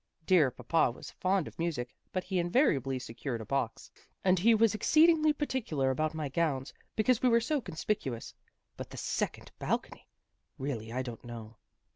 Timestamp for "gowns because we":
6.27-7.29